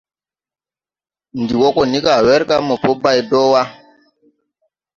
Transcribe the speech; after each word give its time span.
Ndi 1.41 1.53
wɔ 1.61 1.67
go 1.75 1.83
ni 1.91 1.99
ga, 2.05 2.13
werga 2.25 2.55
mo 2.67 2.75
po 2.83 2.91
bay 3.03 3.19
do 3.29 3.39
wa. 3.51 3.61